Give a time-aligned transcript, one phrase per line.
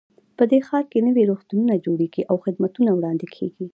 [0.37, 3.65] په دې ښار کې نوي روغتونونه جوړیږي او خدمتونه وړاندې کیږي